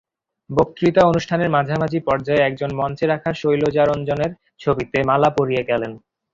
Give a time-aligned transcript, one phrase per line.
[0.49, 4.31] বক্তৃতা অনুষ্ঠানের মাঝামাঝি পর্যায়ে একজন মঞ্চে রাখা শৈলজারঞ্জনের
[4.59, 5.91] ছবিতে মালা পরিয়ে গেলেন।